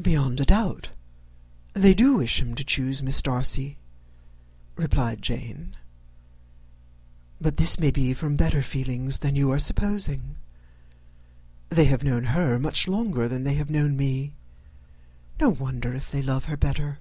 "Beyond 0.00 0.40
a 0.40 0.46
doubt 0.46 0.92
they 1.74 1.92
do 1.92 2.14
wish 2.14 2.40
him 2.40 2.54
to 2.54 2.64
choose 2.64 3.02
Miss 3.02 3.20
Darcy," 3.20 3.76
replied 4.74 5.20
Jane; 5.20 5.76
"but 7.42 7.58
this 7.58 7.78
may 7.78 7.90
be 7.90 8.14
from 8.14 8.36
better 8.36 8.62
feelings 8.62 9.18
than 9.18 9.36
you 9.36 9.52
are 9.52 9.58
supposing. 9.58 10.36
They 11.68 11.84
have 11.84 12.02
known 12.02 12.24
her 12.32 12.58
much 12.58 12.88
longer 12.88 13.28
than 13.28 13.44
they 13.44 13.56
have 13.56 13.68
known 13.68 13.98
me; 13.98 14.32
no 15.38 15.50
wonder 15.50 15.92
if 15.92 16.10
they 16.10 16.22
love 16.22 16.46
her 16.46 16.56
better. 16.56 16.98